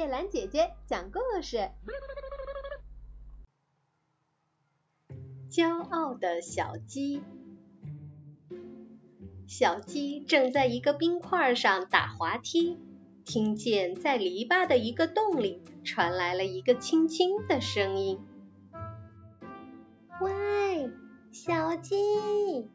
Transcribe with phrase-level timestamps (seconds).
[0.00, 1.68] 叶兰姐姐讲故事。
[5.50, 7.20] 骄傲的小鸡，
[9.46, 12.78] 小鸡正在一个冰块上打滑梯，
[13.26, 18.18] 听见在篱笆的一个洞里传来了一个轻轻的声音
[20.22, 20.90] ：“喂，
[21.30, 22.66] 小鸡，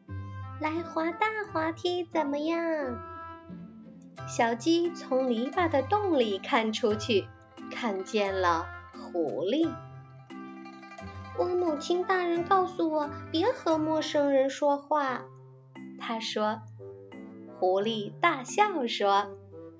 [0.60, 3.14] 来滑大滑梯怎么样？”
[4.26, 7.28] 小鸡从篱笆的洞里看出去，
[7.70, 9.70] 看见了狐狸。
[11.38, 15.24] 我母亲大人告诉我，别和陌生人说话。
[15.98, 16.60] 他说。
[17.58, 19.28] 狐狸大笑说：“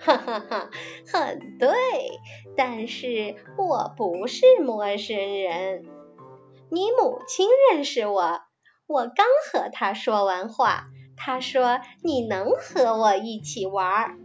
[0.01, 0.70] 哈哈哈，
[1.12, 1.69] 很对。
[2.56, 5.84] 但是我不是陌生人。
[6.70, 8.41] 你母亲认识我，
[8.87, 10.87] 我刚和她说完话，
[11.19, 14.19] 她说你能和我一起玩。”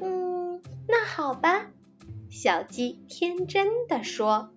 [0.00, 1.66] 嗯，那好吧，
[2.30, 4.50] 小鸡天真的说。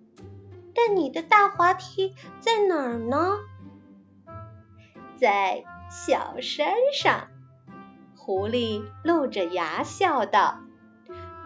[0.74, 3.38] 但你的大滑梯在哪儿呢？
[5.16, 7.28] 在小山上。
[8.16, 10.60] 狐狸露着牙笑道：“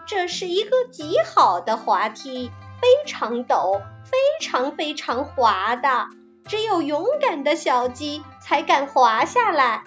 [0.07, 2.49] 这是一个极好的滑梯，
[2.81, 6.07] 非常陡，非常非常滑的，
[6.45, 9.83] 只有勇敢的小鸡才敢滑下来。”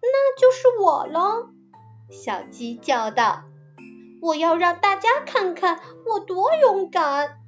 [0.00, 1.50] 那就是我喽！
[2.10, 3.44] 小鸡叫道
[4.22, 7.38] ：“我要让大家看看我多勇敢！”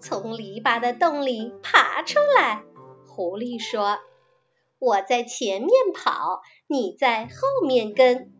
[0.00, 2.62] 从篱笆的洞里爬出来，
[3.06, 3.98] 狐狸说
[4.78, 8.32] ：“我在前面跑，你在后面跟。”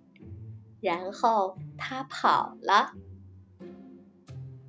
[0.82, 2.92] 然后它跑了。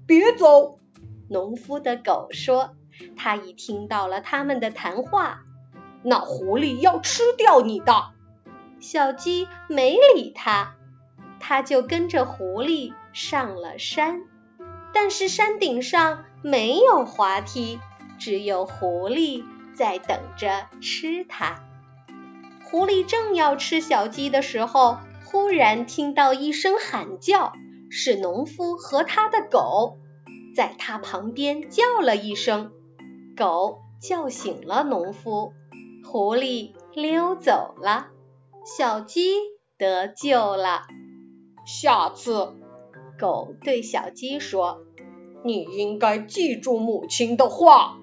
[0.08, 0.80] 别走！
[1.28, 2.76] 农夫的狗说
[3.18, 5.42] ：“它已听到了他们的谈话，
[6.04, 8.14] 那狐狸要吃掉你的。”
[8.86, 10.76] 小鸡没理他，
[11.40, 14.22] 他就跟着狐狸上了山。
[14.94, 17.80] 但是山顶上没有滑梯，
[18.20, 21.64] 只有狐狸在等着吃它。
[22.64, 27.54] 狐狸正要吃小鸡的时候，忽然听到一声喊叫，
[27.90, 29.98] 是农夫和他的狗，
[30.56, 32.72] 在他旁边叫了一声，
[33.36, 35.54] 狗叫醒了农夫，
[36.06, 38.10] 狐狸溜走了，
[38.66, 39.32] 小鸡
[39.78, 40.82] 得救了。
[41.66, 42.66] 下次。
[43.18, 44.86] 狗对小鸡说
[45.44, 48.00] ：“你应该记住母亲的话。”